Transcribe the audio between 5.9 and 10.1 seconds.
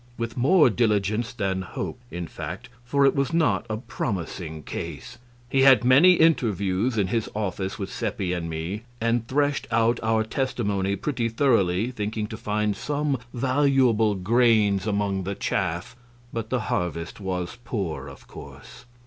interviews in his office with Seppi and me, and threshed out